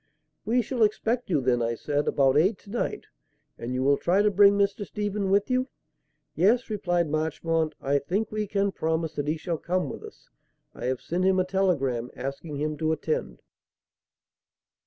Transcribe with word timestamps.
"We 0.45 0.63
shall 0.63 0.81
expect 0.81 1.29
you 1.29 1.41
then," 1.41 1.61
I 1.61 1.75
said, 1.75 2.07
"about 2.07 2.35
eight 2.35 2.57
to 2.61 2.71
night, 2.71 3.05
and 3.59 3.71
you 3.75 3.83
will 3.83 3.97
try 3.97 4.23
to 4.23 4.31
bring 4.31 4.57
Mr. 4.57 4.83
Stephen 4.83 5.29
with 5.29 5.51
you?" 5.51 5.67
"Yes," 6.33 6.71
replied 6.71 7.07
Marchmont; 7.07 7.75
"I 7.79 7.99
think 7.99 8.31
we 8.31 8.47
can 8.47 8.71
promise 8.71 9.13
that 9.13 9.27
he 9.27 9.37
shall 9.37 9.59
come 9.59 9.91
with 9.91 10.01
us. 10.03 10.27
I 10.73 10.85
have 10.85 11.01
sent 11.01 11.23
him 11.23 11.39
a 11.39 11.45
telegram 11.45 12.09
asking 12.15 12.55
him 12.55 12.77
to 12.77 12.91
attend." 12.91 13.43